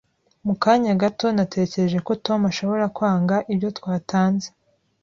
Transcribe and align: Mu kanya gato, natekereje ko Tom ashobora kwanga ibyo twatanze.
Mu 0.45 0.53
kanya 0.63 0.93
gato, 1.01 1.25
natekereje 1.37 1.97
ko 2.07 2.11
Tom 2.25 2.39
ashobora 2.51 2.85
kwanga 2.95 3.35
ibyo 3.53 3.69
twatanze. 3.77 4.47